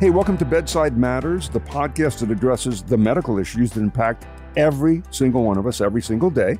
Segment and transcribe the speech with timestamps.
[0.00, 4.26] Hey, welcome to Bedside Matters, the podcast that addresses the medical issues that impact
[4.56, 6.58] every single one of us every single day.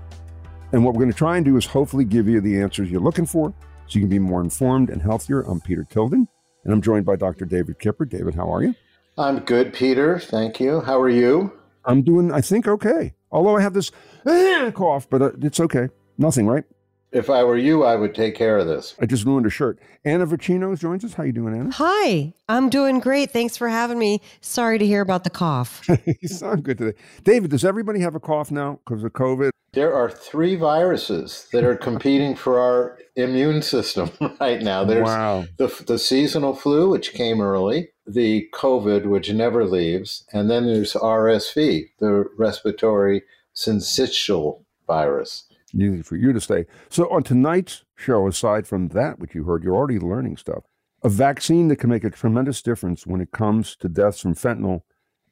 [0.73, 3.01] And what we're going to try and do is hopefully give you the answers you're
[3.01, 3.55] looking for
[3.87, 5.41] so you can be more informed and healthier.
[5.41, 6.29] I'm Peter Tilden,
[6.65, 7.47] and I'm joined by Dr.
[7.47, 8.05] David Kipper.
[8.05, 8.75] David, how are you?
[9.17, 10.19] I'm good, Peter.
[10.19, 10.83] Thank you.
[10.83, 11.51] How are you?
[11.87, 13.15] I'm doing, I think, okay.
[13.33, 13.91] Although I have this
[14.75, 15.89] cough, but uh, it's okay.
[16.19, 16.65] Nothing, right?
[17.13, 18.95] If I were you, I would take care of this.
[19.01, 19.81] I just ruined a shirt.
[20.05, 21.15] Anna Vocino joins us.
[21.15, 21.71] How you doing, Anna?
[21.73, 23.33] Hi, I'm doing great.
[23.33, 24.21] Thanks for having me.
[24.41, 25.85] Sorry to hear about the cough.
[26.21, 26.97] you sound good today.
[27.25, 29.51] David, does everybody have a cough now because of COVID?
[29.73, 34.85] There are three viruses that are competing for our immune system right now.
[34.85, 35.47] There's wow.
[35.57, 40.93] the, the seasonal flu, which came early, the COVID, which never leaves, and then there's
[40.93, 43.23] RSV, the respiratory
[43.55, 46.67] syncytial virus easy for you to stay.
[46.89, 50.65] So, on tonight's show, aside from that, which you heard, you're already learning stuff.
[51.03, 54.83] A vaccine that can make a tremendous difference when it comes to deaths from fentanyl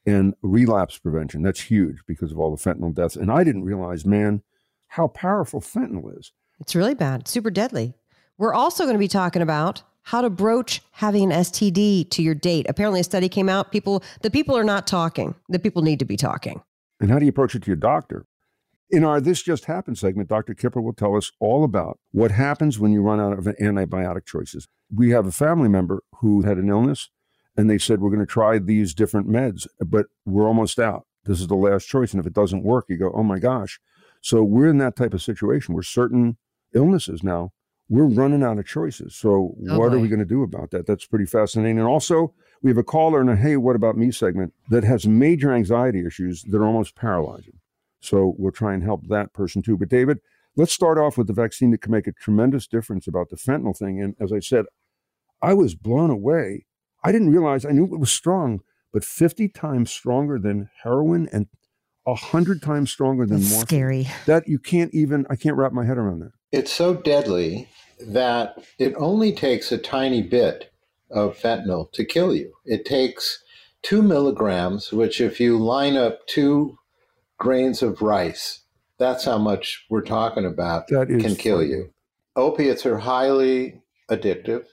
[0.06, 1.42] and relapse prevention.
[1.42, 3.17] That's huge because of all the fentanyl deaths.
[3.17, 4.42] And I didn't realize, man,
[4.89, 6.33] how powerful fentanyl is.
[6.61, 7.95] It's really bad, super deadly.
[8.39, 12.34] We're also going to be talking about how to broach having an STD to your
[12.34, 12.67] date.
[12.69, 13.70] Apparently, a study came out.
[13.70, 15.34] People, the people are not talking.
[15.50, 16.62] The people need to be talking.
[17.00, 18.25] And how do you approach it to your doctor?
[18.91, 20.55] In our This Just Happened segment, Dr.
[20.55, 24.67] Kipper will tell us all about what happens when you run out of antibiotic choices.
[24.95, 27.11] We have a family member who had an illness,
[27.55, 31.06] and they said, We're going to try these different meds, but we're almost out.
[31.25, 32.12] This is the last choice.
[32.12, 33.78] And if it doesn't work, you go, Oh my gosh.
[34.22, 36.39] So we're in that type of situation where certain
[36.75, 37.52] illnesses now,
[37.91, 39.14] we're running out of choices.
[39.14, 39.97] So oh what boy.
[39.97, 40.86] are we going to do about that?
[40.86, 41.78] That's pretty fascinating.
[41.78, 45.06] And also, we have a caller in a Hey, What About Me segment that has
[45.06, 47.61] major anxiety issues that are almost paralyzing.
[48.00, 49.77] So we'll try and help that person too.
[49.77, 50.18] But David,
[50.56, 53.77] let's start off with the vaccine that can make a tremendous difference about the fentanyl
[53.77, 54.00] thing.
[54.00, 54.66] And as I said,
[55.42, 56.66] I was blown away.
[57.05, 58.60] I didn't realize, I knew it was strong,
[58.92, 61.46] but 50 times stronger than heroin and
[62.05, 63.67] 100 times stronger than That's morphine.
[63.67, 64.08] Scary.
[64.27, 66.33] That you can't even, I can't wrap my head around that.
[66.50, 67.68] It's so deadly
[68.00, 70.73] that it only takes a tiny bit
[71.11, 72.52] of fentanyl to kill you.
[72.64, 73.42] It takes
[73.83, 76.78] two milligrams, which, if you line up two
[77.38, 78.60] grains of rice.
[78.98, 81.70] That's how much we're talking about that can kill funny.
[81.70, 81.92] you.
[82.36, 84.66] Opiates are highly addictive.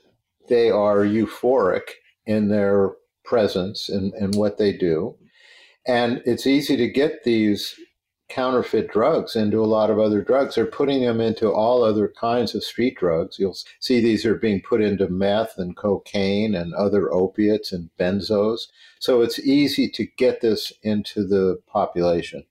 [0.47, 1.89] They are euphoric
[2.25, 2.93] in their
[3.23, 5.15] presence and, and what they do.
[5.87, 7.75] And it's easy to get these
[8.27, 10.55] counterfeit drugs into a lot of other drugs.
[10.55, 13.37] They're putting them into all other kinds of street drugs.
[13.37, 18.67] You'll see these are being put into meth and cocaine and other opiates and benzos.
[18.99, 22.45] So it's easy to get this into the population.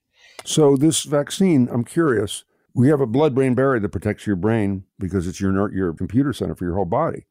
[0.44, 2.44] So this vaccine, I'm curious.
[2.74, 6.54] We have a blood-brain barrier that protects your brain because it's your your computer center
[6.54, 7.26] for your whole body.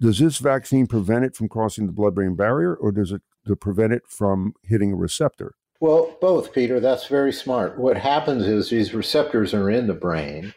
[0.00, 3.22] Does this vaccine prevent it from crossing the blood-brain barrier, or does it
[3.60, 5.54] prevent it from hitting a receptor?
[5.80, 6.80] Well, both, Peter.
[6.80, 7.78] That's very smart.
[7.78, 10.54] What happens is these receptors are in the brain,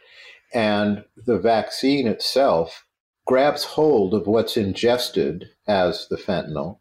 [0.53, 2.85] and the vaccine itself
[3.25, 6.77] grabs hold of what's ingested as the fentanyl,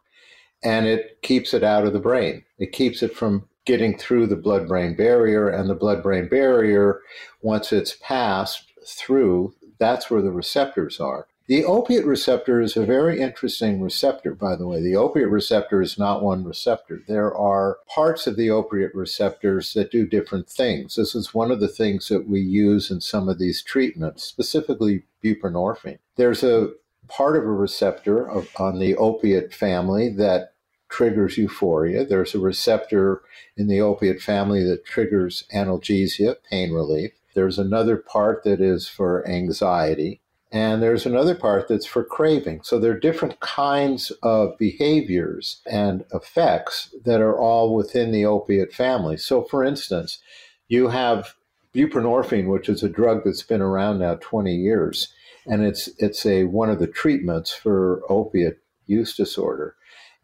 [0.62, 2.44] and it keeps it out of the brain.
[2.58, 5.48] It keeps it from getting through the blood brain barrier.
[5.48, 7.02] And the blood brain barrier,
[7.42, 11.26] once it's passed through, that's where the receptors are.
[11.48, 14.82] The opiate receptor is a very interesting receptor, by the way.
[14.82, 17.02] The opiate receptor is not one receptor.
[17.06, 20.96] There are parts of the opiate receptors that do different things.
[20.96, 25.04] This is one of the things that we use in some of these treatments, specifically
[25.22, 25.98] buprenorphine.
[26.16, 26.70] There's a
[27.06, 30.54] part of a receptor of, on the opiate family that
[30.96, 32.06] triggers euphoria.
[32.06, 33.20] There's a receptor
[33.54, 37.12] in the opiate family that triggers analgesia, pain relief.
[37.34, 40.22] There's another part that is for anxiety.
[40.50, 42.62] And there's another part that's for craving.
[42.62, 48.72] So there are different kinds of behaviors and effects that are all within the opiate
[48.72, 49.18] family.
[49.18, 50.18] So, for instance,
[50.66, 51.34] you have
[51.74, 55.08] buprenorphine, which is a drug that's been around now 20 years,
[55.44, 59.75] and it's it's a one of the treatments for opiate use disorder.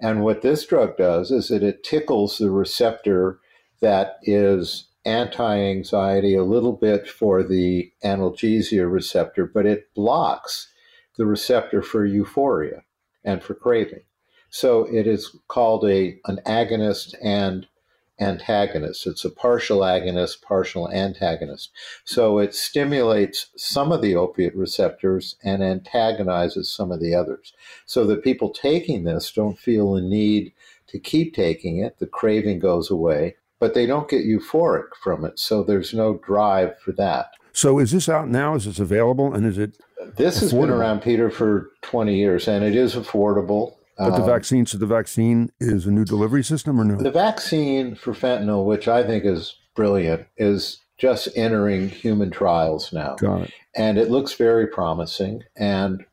[0.03, 3.39] And what this drug does is that it tickles the receptor
[3.81, 10.73] that is anti anxiety a little bit for the analgesia receptor, but it blocks
[11.17, 12.83] the receptor for euphoria
[13.25, 14.03] and for craving.
[14.51, 17.67] So it is called a, an agonist and
[18.21, 19.07] antagonist.
[19.07, 21.71] It's a partial agonist, partial antagonist.
[22.05, 27.53] So it stimulates some of the opiate receptors and antagonizes some of the others.
[27.87, 30.53] So that people taking this don't feel the need
[30.89, 31.99] to keep taking it.
[31.99, 35.39] The craving goes away, but they don't get euphoric from it.
[35.39, 37.31] So there's no drive for that.
[37.53, 38.55] So is this out now?
[38.55, 39.35] Is this available?
[39.35, 39.77] And is it?
[40.17, 40.41] This affordable?
[40.41, 44.67] has been around, Peter, for 20 years, and it is affordable But the Um, vaccine,
[44.67, 46.97] so the vaccine is a new delivery system or no?
[46.97, 53.17] The vaccine for fentanyl, which I think is brilliant, is just entering human trials now.
[53.21, 53.53] It.
[53.75, 55.45] And it looks very promising.
[55.57, 56.05] And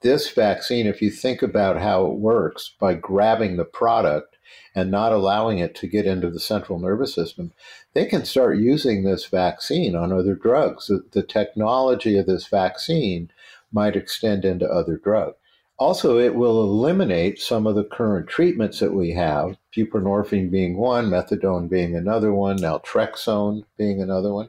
[0.00, 4.36] this vaccine, if you think about how it works by grabbing the product
[4.74, 7.52] and not allowing it to get into the central nervous system,
[7.94, 10.88] they can start using this vaccine on other drugs.
[10.88, 13.30] The, the technology of this vaccine
[13.70, 15.36] might extend into other drugs.
[15.78, 21.08] Also, it will eliminate some of the current treatments that we have, buprenorphine being one,
[21.10, 24.48] methadone being another one, naltrexone being another one.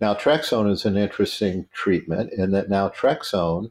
[0.00, 3.70] Naltrexone is an interesting treatment in that naltrexone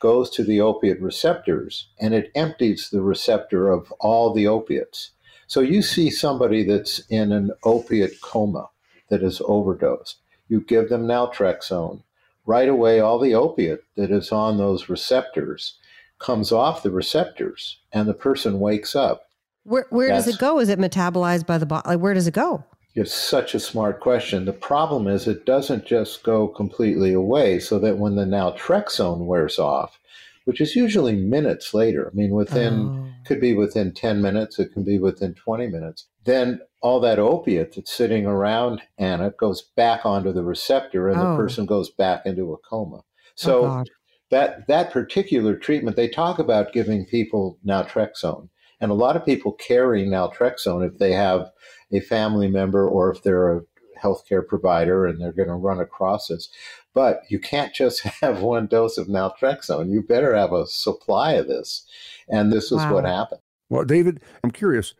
[0.00, 5.10] goes to the opiate receptors and it empties the receptor of all the opiates.
[5.46, 8.68] So you see somebody that's in an opiate coma
[9.08, 10.18] that is overdosed.
[10.48, 12.02] You give them naltrexone.
[12.46, 15.74] Right away, all the opiate that is on those receptors
[16.18, 19.22] comes off the receptors and the person wakes up.
[19.64, 20.58] Where where does it go?
[20.58, 21.88] Is it metabolized by the body?
[21.88, 22.64] Like where does it go?
[22.94, 24.44] It's such a smart question.
[24.44, 29.58] The problem is it doesn't just go completely away, so that when the naltrexone wears
[29.58, 30.00] off,
[30.46, 33.06] which is usually minutes later, I mean, within, Oh.
[33.26, 37.74] could be within 10 minutes, it can be within 20 minutes, then all that opiate
[37.74, 41.30] that's sitting around Anna goes back onto the receptor and Oh.
[41.32, 42.96] the person goes back into a coma.
[42.96, 43.02] Oh,
[43.36, 43.90] So God.
[44.30, 48.48] That that particular treatment, they talk about giving people naltrexone,
[48.80, 51.50] and a lot of people carry naltrexone if they have
[51.92, 53.62] a family member or if they're a
[54.00, 56.48] healthcare provider and they're going to run across this.
[56.94, 59.90] But you can't just have one dose of naltrexone.
[59.90, 61.86] You better have a supply of this,
[62.28, 62.94] and this is Wow.
[62.94, 63.40] what happened.
[63.70, 64.94] Well, David, I'm curious.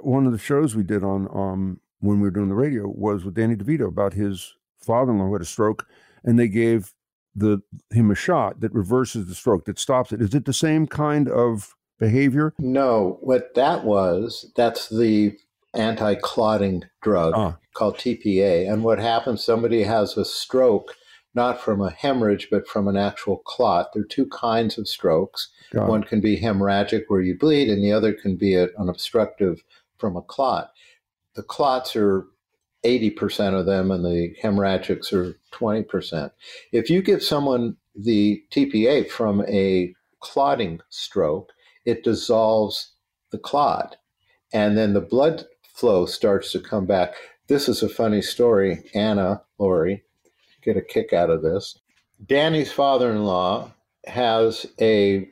[0.00, 3.24] One of the shows we did on um, when we were doing the radio was
[3.24, 5.86] with Danny DeVito about his father-in-law who had a stroke,
[6.22, 6.92] and they gave
[7.34, 10.20] the him a shot that reverses the stroke, that stops it.
[10.22, 12.54] Is it the same kind of behavior?
[12.58, 15.36] No, what that was, that's the
[15.74, 17.56] anti-clotting drug Ah.
[17.74, 18.66] called TPA.
[18.70, 20.94] And what happens, somebody has a stroke,
[21.34, 23.92] not from a hemorrhage, but from an actual clot.
[23.92, 25.50] There are two kinds of strokes.
[25.72, 25.88] Got.
[25.88, 29.64] One can be hemorrhagic where you bleed, and the other can be a- an obstructive
[29.98, 30.70] from a clot.
[31.34, 32.26] The clots are
[32.84, 36.30] 80% of them, and the hemorrhagics are 20%.
[36.72, 41.50] If you give someone the TPA from a clotting stroke,
[41.84, 42.92] it dissolves
[43.30, 43.96] the clot,
[44.52, 45.44] and then the blood
[45.74, 47.14] flow starts to come back.
[47.48, 48.84] This is a funny story.
[48.94, 50.04] Anna, Lori,
[50.62, 51.78] get a kick out of this.
[52.26, 53.72] Danny's father in law
[54.06, 55.28] has a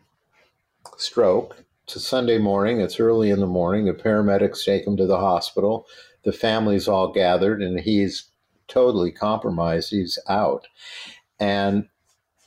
[0.96, 1.56] stroke.
[1.84, 2.80] It's a Sunday morning.
[2.80, 3.86] It's early in the morning.
[3.86, 5.86] The paramedics take him to the hospital.
[6.24, 8.30] The family's all gathered, and he's
[8.68, 9.90] totally compromised.
[9.90, 10.66] He's out.
[11.40, 11.88] And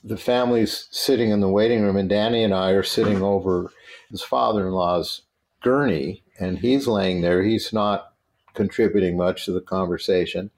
[0.04, 3.72] the family's sitting in the waiting room, and Danny and I are sitting over
[4.10, 5.24] his father in law's
[5.62, 7.44] gurney, and he's laying there.
[7.44, 8.14] He's not
[8.54, 10.52] contributing much to the conversation.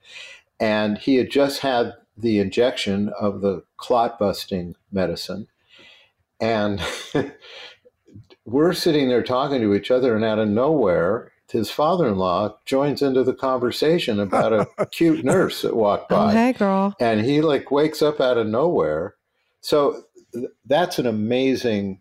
[0.60, 5.46] And he had just had the injection of the clot busting medicine.
[6.40, 6.80] And
[8.44, 12.56] we're sitting there talking to each other, and out of nowhere, his father in law
[12.66, 16.94] joins into the conversation about a cute nurse that walked Oh, by hey, girl.
[17.00, 19.14] and he like wakes up out of nowhere.
[19.60, 20.02] So
[20.34, 22.00] th- that's an amazing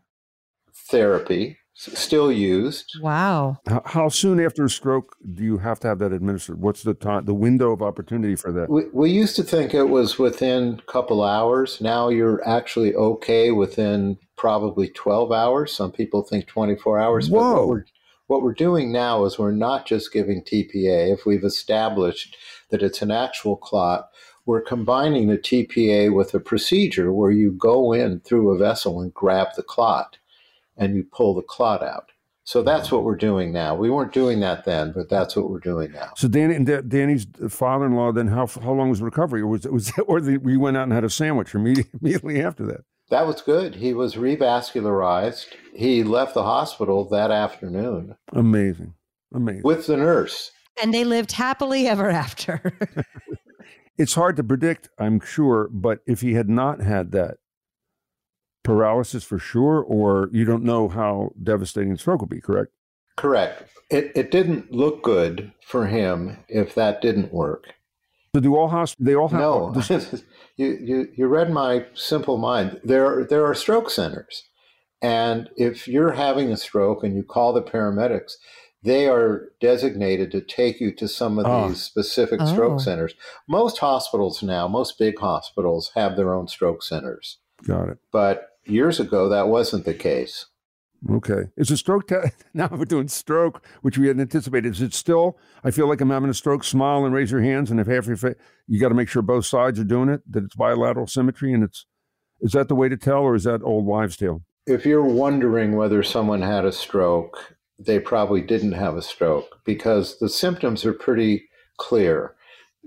[0.89, 2.99] therapy, s- still used.
[3.01, 3.57] Wow.
[3.67, 6.59] How, how soon after a stroke do you have to have that administered?
[6.61, 8.69] What's the time, the window of opportunity for that?
[8.69, 11.79] We, we used to think it was within a couple hours.
[11.81, 15.71] Now you're actually okay within probably 12 hours.
[15.73, 17.29] Some people think 24 hours.
[17.29, 17.81] But Whoa.
[18.27, 21.13] What we're, doing now is we're not just giving TPA.
[21.13, 22.35] If we've established
[22.69, 24.09] that it's an actual clot,
[24.45, 29.13] we're combining the TPA with a procedure where you go in through a vessel and
[29.13, 30.17] grab the clot
[30.75, 32.11] and you pull the clot out.
[32.47, 33.75] So that's what we're doing now.
[33.75, 36.13] We weren't doing that then, but that's what we're doing now.
[36.15, 38.13] So Danny Danny's father-in-law.
[38.13, 40.83] Then how how long was recovery, or was it was or the, we went out
[40.83, 42.85] and had a sandwich immediately after that?
[43.09, 43.75] That was good.
[43.75, 45.47] He was revascularized.
[45.73, 48.93] He left the hospital that afternoon Amazing,
[49.33, 49.63] amazing.
[49.63, 50.51] with the nurse.
[50.81, 52.77] And they lived happily ever after.
[53.97, 57.37] It's hard to predict, I'm sure, but if he had not had that
[58.63, 62.71] paralysis for sure, or you don't know how devastating the stroke would be, correct?
[63.15, 63.63] Correct.
[63.89, 67.73] It, it didn't look good for him if that didn't work.
[68.37, 69.05] So do all hospitals?
[69.07, 69.39] They all have.
[69.39, 70.23] No, does-
[70.57, 72.79] you, you, you read my simple mind.
[72.83, 74.43] There, there are stroke centers.
[75.01, 78.33] And if you're having a stroke and you call the paramedics,
[78.83, 81.67] they are designated to take you to some of Ah.
[81.67, 82.45] these specific Oh.
[82.45, 83.15] stroke centers.
[83.49, 87.39] Most hospitals now, most big hospitals have their own stroke centers.
[87.65, 87.97] got it.
[88.11, 90.45] But years ago, that wasn't the case.
[91.11, 91.49] Okay.
[91.55, 92.45] Is a stroke test?
[92.53, 94.73] Now we're doing stroke, which we had anticipated.
[94.73, 95.37] Is it still?
[95.63, 96.63] I feel like I'm having a stroke.
[96.63, 98.35] Smile and raise your hands, and if half your face,
[98.67, 100.21] you got to make sure both sides are doing it.
[100.29, 101.85] That it's bilateral symmetry, and it's.
[102.41, 104.43] Is that the way to tell, or is that old wives' tale?
[104.65, 110.19] If you're wondering whether someone had a stroke, they probably didn't have a stroke because
[110.19, 112.35] the symptoms are pretty clear.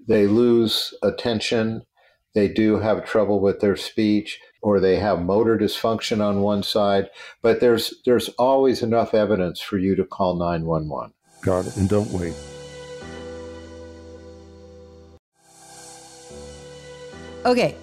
[0.08, 1.82] They lose attention.
[2.34, 7.10] They do have trouble with their speech or they have motor dysfunction on one side,
[7.42, 11.12] but there's there's always enough evidence for you to call 911.
[11.42, 11.76] Got it.
[11.76, 12.34] And don't wait.
[17.46, 17.74] Okay.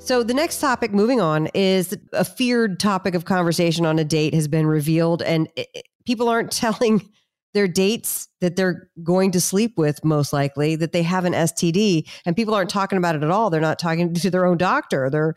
[0.00, 4.34] So the next topic moving on is a feared topic of conversation on a date
[4.34, 7.08] has been revealed and it, it, people aren't telling
[7.54, 12.08] their dates that they're going to sleep with most likely that they have an STD
[12.26, 13.50] and people aren't talking about it at all.
[13.50, 15.10] They're not talking to their own doctor.
[15.10, 15.34] They're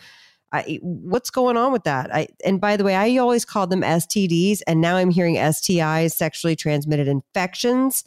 [0.54, 2.14] I, what's going on with that?
[2.14, 6.12] I, and by the way, I always called them STDs, and now I'm hearing STIs,
[6.12, 8.04] sexually transmitted infections.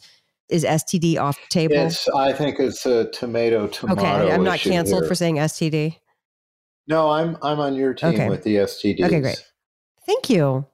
[0.47, 1.87] Is STD off the table?
[1.87, 3.99] It's, I think it's a tomato tomato.
[3.99, 5.07] Okay, I'm not canceled here.
[5.07, 5.97] for saying STD.
[6.87, 8.29] No, I'm I'm on your team Okay.
[8.29, 9.05] with the STDs.
[9.05, 9.43] Okay, great.
[10.05, 10.67] Thank you.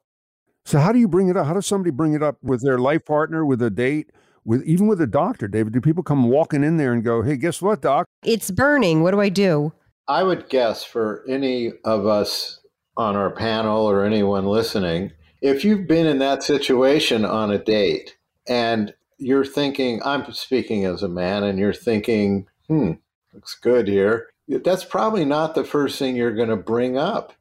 [0.65, 1.47] So how do you bring it up?
[1.47, 4.11] How does somebody bring it up with their life partner, with a date,
[4.43, 5.47] with even with a doctor?
[5.47, 8.05] David, do people come walking in there and go, "Hey, guess what, doc?
[8.25, 9.03] It's burning.
[9.03, 9.71] What do I do?
[10.11, 12.59] I would guess for any of us
[12.97, 18.17] on our panel or anyone listening, if you've been in that situation on a date
[18.45, 22.93] and you're thinking, I'm speaking as a man, and you're thinking, hmm,
[23.33, 24.27] looks good here,
[24.65, 27.31] that's probably not the first thing you're going to bring up.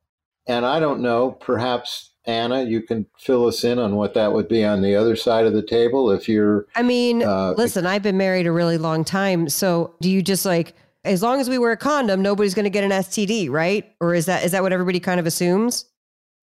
[0.46, 4.46] And I don't know, perhaps Anna, you can fill us in on what that would
[4.46, 6.66] be on the other side of the table if you're.
[6.76, 9.48] I mean, Uh, listen, I've been married a really long time.
[9.48, 10.74] So do you just like,
[11.04, 13.92] as long as we wear a condom, nobody's going to get an STD, right?
[14.00, 15.86] Or is that is that what everybody kind of assumes?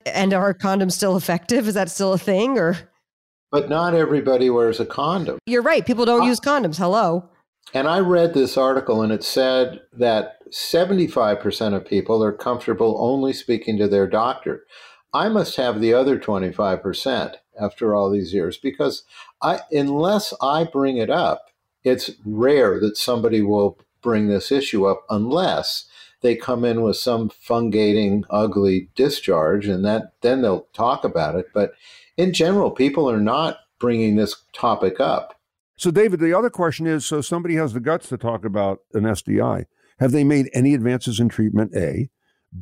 [0.05, 1.67] And are condoms still effective?
[1.67, 2.57] Is that still a thing?
[2.57, 2.77] Or
[3.51, 5.37] But not everybody wears a condom.
[5.45, 6.77] you're right, people don't Uh, use condoms.
[6.77, 7.29] Hello.
[7.73, 13.33] And I read this article and it said that 75% of people are comfortable only
[13.33, 14.63] speaking to their doctor.
[15.13, 19.03] I must have the other 25% after all these years because
[19.41, 21.45] I unless I bring it up,
[21.83, 25.83] it's rare that somebody will bring this issue up unless
[26.21, 31.47] they come in with some fungating ugly discharge and that then they'll talk about it,
[31.53, 31.73] but
[32.15, 35.33] in general people are not bringing this topic up.
[35.75, 39.13] So, David, the other question is: so somebody has the guts to talk about an
[39.13, 39.65] STI.
[39.99, 41.75] Have they made any advances in treatment?
[41.75, 42.09] A,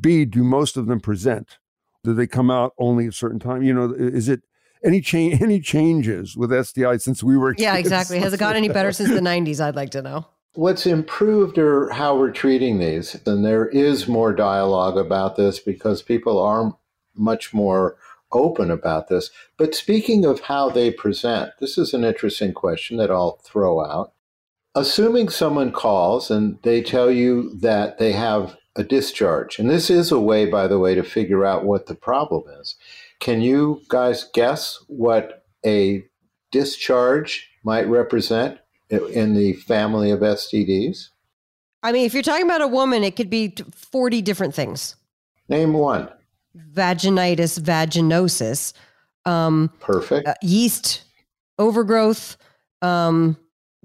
[0.01, 0.25] B.
[0.25, 1.59] Do most of them present?
[2.03, 3.61] Do they come out only at a certain time?
[3.61, 4.41] You know, is it
[4.83, 5.39] any change?
[5.43, 7.53] Any changes with STI since we were?
[7.55, 8.17] Yeah, exactly.
[8.17, 9.61] Has it gotten any better since the 90s?
[9.61, 10.25] I'd like to know.
[10.55, 13.15] What's improved are how we're treating these.
[13.25, 16.77] And there is more dialogue about this because people are
[17.13, 17.97] much more
[18.31, 19.31] open about this.
[19.57, 24.13] But speaking of how they present, this is an interesting question that I'll throw out.
[24.73, 30.11] Assuming someone calls and they tell you that they have a discharge, and this is
[30.11, 32.75] a way, by the way, to figure out what the problem is.
[33.21, 36.05] Can you guys guess what a
[36.51, 41.09] discharge might represent in the family of STDs?
[41.83, 44.95] I mean, if you're talking about a woman, it could be 40 different things.
[45.49, 46.09] Name one.
[46.73, 48.73] Vaginitis, vaginosis,
[49.25, 50.27] um, Perfect.
[50.27, 51.03] uh, yeast
[51.59, 52.37] overgrowth,
[52.81, 53.37] um,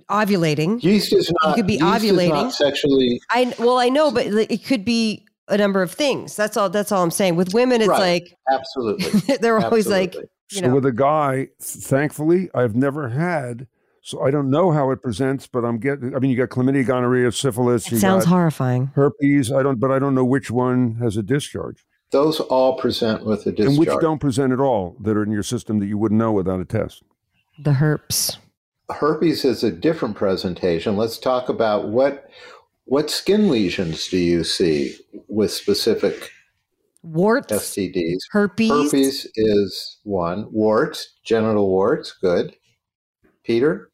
[0.08, 0.82] ovulating.
[0.82, 1.56] Yeast is not.
[1.56, 2.30] could be yeast is ovulating.
[2.30, 3.20] not sexually.
[3.30, 6.36] I well, I know, but it could be a number of things.
[6.36, 6.70] That's all.
[6.70, 7.36] That's all I'm saying.
[7.36, 8.22] With women, it's Right.
[8.22, 9.36] like Absolutely.
[9.40, 10.30] they're always like, Absolutely.
[10.52, 13.66] you So with a guy, thankfully, I've never had.
[14.02, 16.14] So I don't know how it presents, but I'm getting.
[16.16, 17.86] I mean, you got chlamydia, gonorrhea, syphilis.
[17.86, 18.86] it you sounds got horrifying.
[18.94, 19.52] herpes.
[19.52, 23.46] I don't, but I don't know which one has a discharge Those all present with
[23.46, 23.68] a discharge.
[23.68, 26.32] and which don't present at all that are in your system that you wouldn't know
[26.32, 27.02] without a test.
[27.62, 28.38] The herpes.
[28.90, 30.96] Herpes is a different presentation.
[30.96, 32.28] Let's talk about what
[32.86, 34.96] what skin lesions do you see
[35.28, 36.30] with specific
[37.02, 38.18] Warts, STDs?
[38.30, 38.70] herpes.
[38.70, 40.46] Herpes is one.
[40.50, 42.54] Warts, genital warts, good.
[43.44, 43.89] Peter,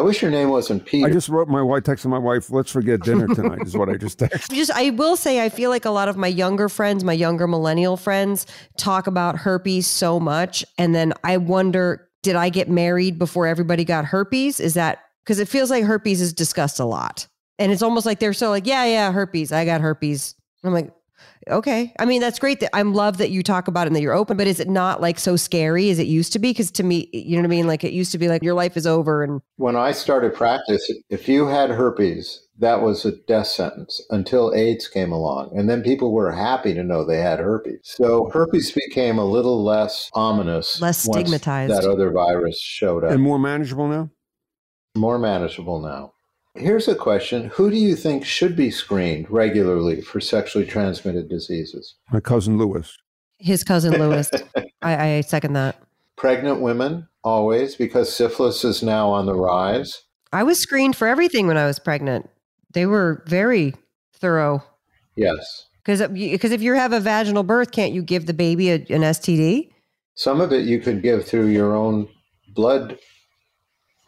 [0.00, 1.06] I wish your name wasn't Peter.
[1.06, 3.98] I just wrote my wife, texted my wife, let's forget dinner tonight, is what I
[3.98, 4.50] just texted.
[4.54, 7.46] Just, I will say, I feel like a lot of my younger friends, my younger
[7.46, 8.46] millennial friends,
[8.78, 13.84] talk about herpes so much, and then I wonder, did I get married before everybody
[13.84, 14.58] got herpes?
[14.58, 17.26] Is that because it feels like herpes is discussed a lot,
[17.58, 20.34] and it's almost like they're so like, yeah, yeah, herpes, I got herpes.
[20.64, 20.90] I'm like,
[21.48, 21.92] Okay.
[21.98, 24.14] I mean, that's great that I'm love that you talk about it and that you're
[24.14, 26.50] open, but is it not like so scary as it used to be?
[26.50, 27.66] Because to me, you know what I mean?
[27.66, 29.22] Like it used to be like your life is over.
[29.22, 34.52] And when I started practice, if you had herpes, that was a death sentence until
[34.54, 35.56] AIDS came along.
[35.56, 37.80] And then people were happy to know they had herpes.
[37.84, 41.72] So herpes became a little less ominous, less stigmatized.
[41.72, 43.12] That other virus showed up.
[43.12, 44.10] And more manageable now?
[44.94, 46.12] More manageable now.
[46.54, 51.94] Here's a question Who do you think should be screened regularly for sexually transmitted diseases?
[52.10, 52.96] My cousin Lewis.
[53.38, 54.30] His cousin Lewis.
[54.82, 55.80] I, I second that.
[56.16, 60.02] Pregnant women, always, because syphilis is now on the rise.
[60.32, 62.28] I was screened for everything when I was pregnant.
[62.72, 63.74] They were very
[64.12, 64.62] thorough.
[65.16, 65.66] Yes.
[65.84, 68.74] Because because uh, if you have a vaginal birth, can't you give the baby a,
[68.74, 69.70] an STD?
[70.14, 72.08] Some of it you could give through your own
[72.54, 72.98] blood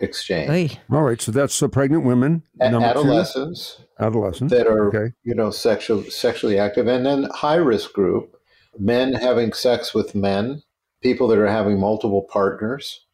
[0.02, 0.50] exchange.
[0.50, 0.94] Oy.
[0.94, 4.04] All right, so that's the pregnant women, adolescents, two.
[4.04, 5.14] adolescents that are okay.
[5.24, 8.36] you know sexual sexually active, and then high risk group,
[8.78, 10.62] men having sex with men,
[11.02, 13.06] people that are having multiple partners.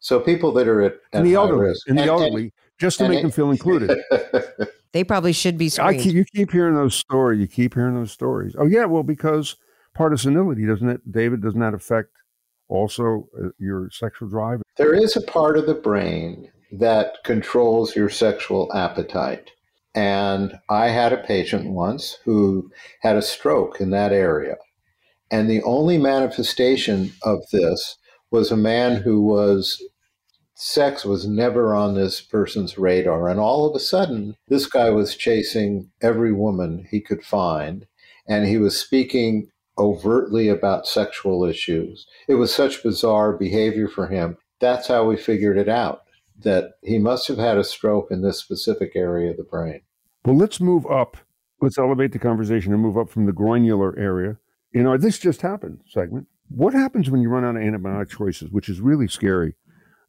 [0.00, 1.88] So people that are at, at and the elderly, risk.
[1.88, 3.98] and the and, elderly, and, just to make it, them feel included.
[4.92, 6.02] they probably should be screened.
[6.02, 7.38] Keep, you keep hearing those stories.
[7.38, 8.56] You keep hearing those stories.
[8.58, 9.56] Oh yeah, well because
[9.94, 11.42] partisanality doesn't it, David?
[11.42, 12.10] Doesn't that affect
[12.68, 14.62] also uh, your sexual drive?
[14.80, 19.50] There is a part of the brain that controls your sexual appetite.
[19.94, 22.70] And I had a patient once who
[23.02, 24.56] had a stroke in that area.
[25.30, 27.98] And the only manifestation of this
[28.30, 29.84] was a man who was,
[30.54, 33.28] sex was never on this person's radar.
[33.28, 37.84] And all of a sudden, this guy was chasing every woman he could find.
[38.26, 42.06] And he was speaking overtly about sexual issues.
[42.28, 44.38] It was such bizarre behavior for him.
[44.60, 46.02] That's how we figured it out
[46.42, 49.80] that he must have had a stroke in this specific area of the brain.
[50.24, 51.16] Well, let's move up.
[51.60, 54.38] Let's elevate the conversation and move up from the groinular area.
[54.72, 56.28] You know, this just happened segment.
[56.48, 59.54] What happens when you run out of antibiotic choices, which is really scary?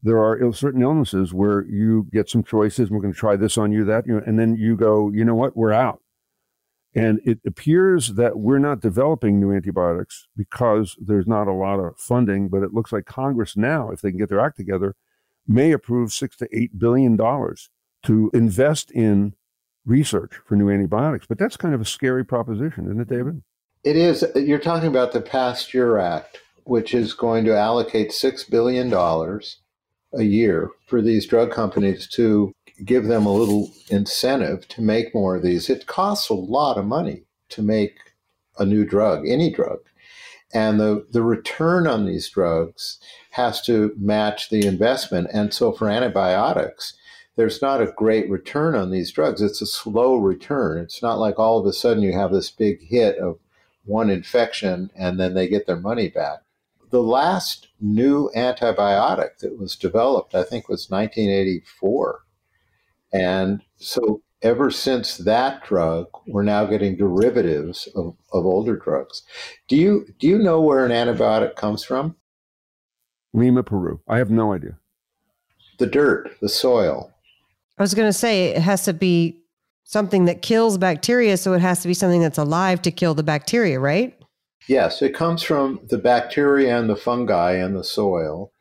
[0.04, 2.90] There are certain illnesses where you get some choices.
[2.90, 5.24] We're going to try this on you, that, you know, and then you go, you
[5.24, 6.02] know what, we're out.
[6.94, 11.98] And it appears that we're not developing new antibiotics because there's not a lot of
[11.98, 14.96] funding, but it looks like Congress now, if they can get their act together,
[15.48, 17.70] may approve six to eight billion dollars
[18.04, 19.36] to invest in
[19.86, 21.26] research for new antibiotics.
[21.26, 23.42] But that's kind of a scary proposition, isn't it, David?
[23.84, 24.26] It is.
[24.36, 29.61] You're talking about the Pasteur Act, which is going to allocate six billion dollars
[30.14, 35.36] a year for these drug companies to give them a little incentive to make more
[35.36, 35.70] of these.
[35.70, 37.98] It costs a lot of money to make
[38.58, 39.80] a new drug, any drug.
[40.54, 43.00] And the, the return on these drugs
[43.32, 45.30] has to match the investment.
[45.32, 46.94] And so for antibiotics,
[47.38, 49.42] there's not a great return on these drugs.
[49.42, 50.78] It's a slow return.
[50.80, 53.40] It's not like all of a sudden you have this big hit of
[53.86, 56.40] one infection and then they get their money back.
[56.92, 62.24] The last new antibiotic that was developed, I think, was 1984.
[63.14, 69.24] And so ever since that drug, we're now getting derivatives of, of older drugs.
[69.68, 72.16] Do you do you know where an antibiotic comes from?
[73.34, 74.02] Lima, Peru.
[74.08, 74.78] I have no idea.
[75.78, 77.12] The dirt, the soil.
[77.78, 79.42] I was going to say it has to be
[79.84, 83.24] something that kills bacteria, so it has to be something that's alive to kill the
[83.24, 84.18] bacteria, right?
[84.68, 88.52] Yes, it comes from the bacteria and the fungi in the soil.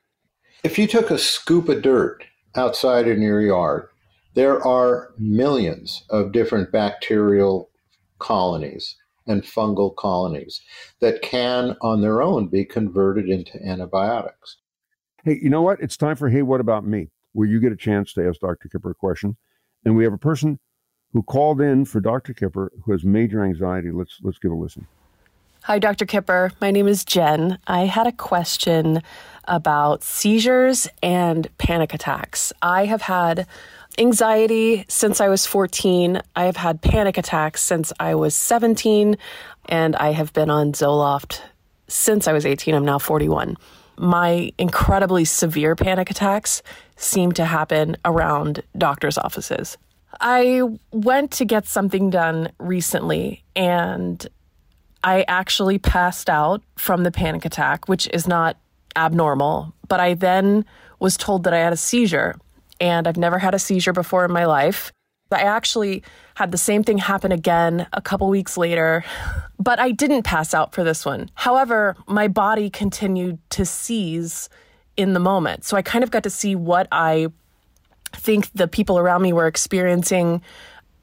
[0.64, 3.90] If you took a scoop of dirt outside in your yard
[4.34, 7.70] there are millions of different bacterial
[8.18, 10.60] colonies and fungal colonies
[11.00, 14.56] that can, on their own, be converted into antibiotics.
[15.24, 15.80] Hey, you know what?
[15.80, 18.68] It's time for Hey, What About Me, where you get a chance to ask Dr.
[18.68, 19.36] Kipper a question.
[19.84, 20.58] And we have a person
[21.12, 22.32] who called in for Dr.
[22.32, 23.90] Kipper who has major anxiety.
[23.90, 24.86] Let's let's give a listen.
[25.64, 26.06] Hi, Dr.
[26.06, 26.52] Kipper.
[26.58, 27.58] My name is Jen.
[27.66, 29.02] I had a question
[29.44, 32.50] about seizures and panic attacks.
[32.62, 33.46] I have had
[33.98, 36.22] anxiety since I was 14.
[36.34, 39.18] I have had panic attacks since I was 17,
[39.68, 41.42] and I have been on Zoloft
[41.88, 42.74] since I was 18.
[42.74, 43.58] I'm now 41.
[43.98, 46.62] My incredibly severe panic attacks
[46.96, 49.76] seem to happen around doctor's offices.
[50.22, 54.26] I went to get something done recently and
[55.02, 58.56] I actually passed out from the panic attack, which is not
[58.96, 60.64] abnormal, but I then
[60.98, 62.36] was told that I had a seizure
[62.80, 64.92] and I've never had a seizure before in my life.
[65.32, 66.02] I actually
[66.34, 69.04] had the same thing happen again a couple weeks later,
[69.58, 71.30] but I didn't pass out for this one.
[71.34, 74.48] However, my body continued to seize
[74.96, 75.64] in the moment.
[75.64, 77.28] So I kind of got to see what I
[78.12, 80.42] think the people around me were experiencing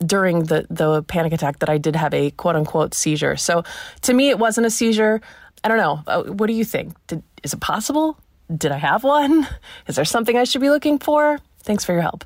[0.06, 3.38] during the the panic attack that I did have a quote unquote seizure.
[3.38, 3.64] So
[4.02, 5.22] to me, it wasn't a seizure.
[5.64, 6.04] I don't know.
[6.08, 6.96] Uh, what do you think?
[7.08, 8.18] Did, is it possible?
[8.56, 9.48] Did I have one?
[9.88, 11.40] Is there something I should be looking for?
[11.60, 12.24] Thanks for your help.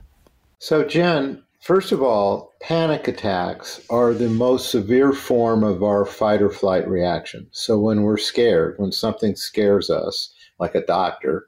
[0.59, 6.41] So, Jen, first of all, panic attacks are the most severe form of our fight
[6.41, 7.47] or flight reaction.
[7.51, 11.47] So, when we're scared, when something scares us, like a doctor,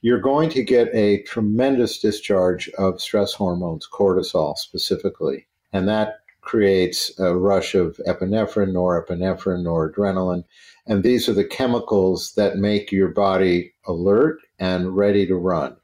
[0.00, 5.46] you're going to get a tremendous discharge of stress hormones, cortisol specifically.
[5.74, 10.44] And that creates a rush of epinephrine, norepinephrine, noradrenaline.
[10.86, 15.76] And these are the chemicals that make your body alert and ready to run.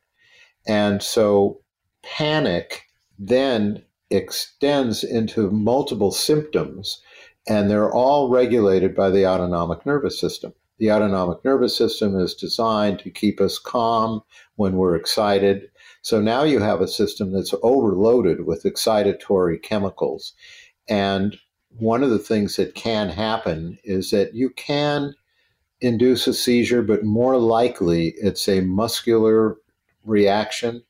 [0.67, 1.61] And so
[2.03, 2.83] panic
[3.19, 7.01] then extends into multiple symptoms,
[7.49, 10.53] and they're all regulated by the autonomic nervous system.
[10.79, 14.23] The autonomic nervous system is designed to keep us calm
[14.57, 15.70] when we're excited.
[16.03, 20.33] So now you have a system that's overloaded with excitatory chemicals.
[20.89, 21.37] And
[21.79, 25.15] one of the things that can happen is that you can
[25.81, 29.57] induce a seizure, but more likely it's a muscular
[30.05, 30.83] reaction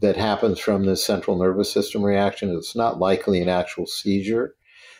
[0.00, 2.50] that happens from the central nervous system reaction.
[2.50, 4.54] It's not likely an actual seizure.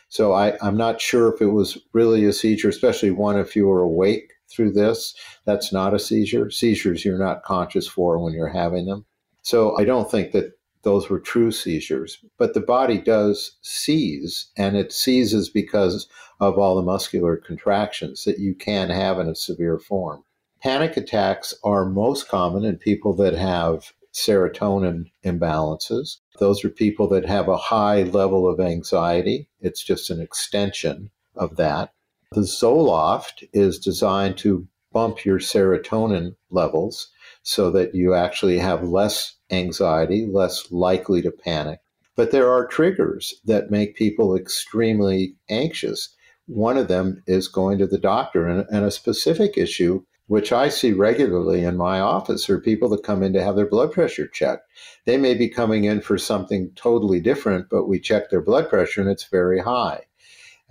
[0.07, 3.67] So I, am not sure if it was really a seizure, especially one if you
[3.67, 5.15] were awake through this.
[5.45, 6.51] That's not a seizure.
[6.51, 9.05] Seizures you're not conscious for when you're having them.
[9.43, 10.53] So I don't think that
[10.83, 12.17] those were true seizures.
[12.37, 16.07] But the body does seize, and it seizes because
[16.39, 20.23] of all the muscular contractions that you can have in a severe form.
[20.61, 26.17] Panic attacks are most common in people that have serotonin imbalances.
[26.39, 29.49] Those are people that have a high level of anxiety.
[29.59, 31.93] It's just an extension of that.
[32.31, 37.09] The Zoloft is designed to bump your serotonin levels
[37.43, 41.79] so that you actually have less anxiety, less likely to panic.
[42.15, 46.15] But there are triggers that make people extremely anxious.
[46.45, 48.47] One of them is going to the doctor.
[48.47, 53.03] And, and, a specific issue, which I see regularly in my office, are people that
[53.03, 54.63] come in to have their blood pressure checked.
[55.05, 59.01] They may be coming in for something totally different, but we check their blood pressure
[59.01, 60.01] and it's very high.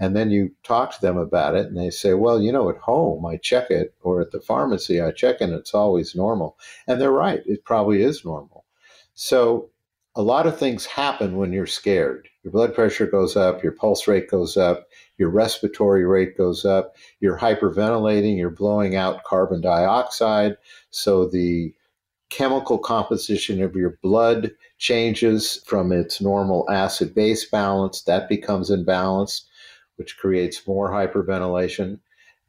[0.02, 2.76] And then you talk to them about it and they say, well, you know, at
[2.78, 6.58] home I check it, or at the pharmacy I check and it's always normal.
[6.88, 8.64] And they're right, it probably is normal.
[9.14, 9.70] So
[10.16, 12.28] a lot of things happen when you're scared.
[12.42, 14.88] Your blood pressure goes up, your pulse rate goes up,
[15.18, 20.56] your respiratory rate goes up, you're hyperventilating, you're blowing out carbon dioxide.
[20.90, 21.72] So the
[22.28, 29.42] chemical composition of your blood changes from its normal acid base balance, that becomes imbalanced,
[29.96, 32.00] which creates more hyperventilation.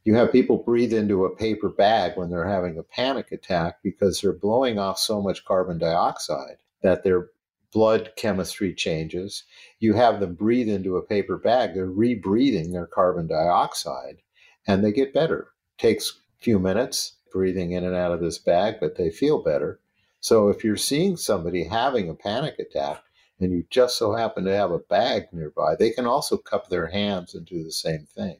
[0.04, 4.20] You have people breathe into a paper bag when they're having a panic attack because
[4.20, 7.30] they're blowing off so much carbon dioxide that their
[7.72, 9.44] blood chemistry changes.
[9.80, 14.18] You have them breathe into a paper bag, they're rebreathing their carbon dioxide
[14.66, 15.48] and they get better.
[15.78, 19.80] Takes a few minutes breathing in and out of this bag, but they feel better.
[20.20, 23.02] So if you're seeing somebody having a panic attack
[23.40, 26.86] and you just so happen to have a bag nearby, they can also cup their
[26.86, 28.38] hands and do the same thing.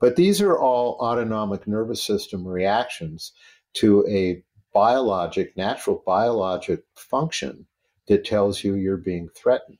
[0.00, 3.32] But these are all autonomic nervous system reactions
[3.74, 4.42] to a
[4.74, 7.66] biologic, natural biologic function
[8.08, 9.78] that tells you you're being threatened.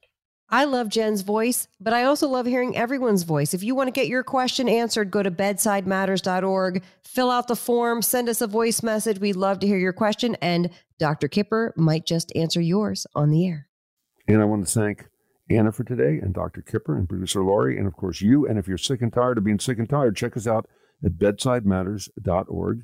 [0.49, 3.53] I love Jen's voice, but I also love hearing everyone's voice.
[3.53, 8.01] If you want to get your question answered, go to bedsidematters.org, fill out the form,
[8.01, 9.19] send us a voice message.
[9.19, 11.27] We'd love to hear your question, and Dr.
[11.27, 13.66] Kipper might just answer yours on the air.
[14.29, 15.09] And I want to thank
[15.49, 16.61] Anna for today, and Dr.
[16.61, 18.47] Kipper, and producer Laurie, and of course you.
[18.47, 20.67] And if you're sick and tired of being sick and tired, check us out
[21.05, 22.83] at bedsidematters.org.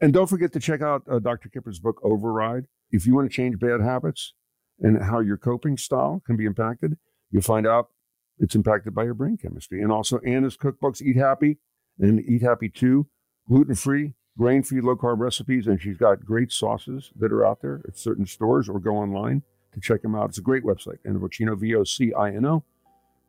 [0.00, 1.48] And don't forget to check out uh, Dr.
[1.48, 2.64] Kipper's book, Override.
[2.90, 4.34] If you want to change bad habits,
[4.82, 6.98] and how your coping style can be impacted.
[7.30, 7.90] You'll find out
[8.38, 9.80] it's impacted by your brain chemistry.
[9.80, 11.58] And also Anna's cookbooks, Eat Happy
[11.98, 13.06] and Eat Happy 2,
[13.48, 15.66] gluten free, grain free, low carb recipes.
[15.66, 19.42] And she's got great sauces that are out there at certain stores or go online
[19.72, 20.28] to check them out.
[20.28, 22.62] It's a great website, Vocino, V-O-C-I-N-O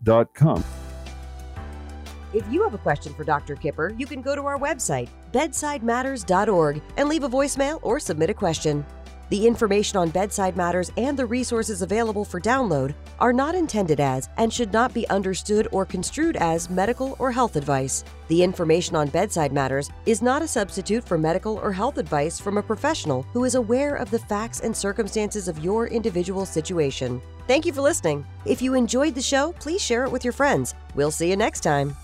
[0.03, 0.63] dot com.
[2.33, 3.55] If you have a question for Dr.
[3.55, 8.33] Kipper, you can go to our website, bedsidematters.org, and leave a voicemail or submit a
[8.33, 8.83] question.
[9.33, 14.29] The information on Bedside Matters and the resources available for download are not intended as
[14.37, 18.03] and should not be understood or construed as medical or health advice.
[18.27, 22.59] The information on Bedside Matters is not a substitute for medical or health advice from
[22.59, 27.19] a professional who is aware of the facts and circumstances of your individual situation.
[27.47, 28.27] Thank you for listening.
[28.45, 30.75] If you enjoyed the show, please share it with your friends.
[30.93, 31.97] We'll see you next time.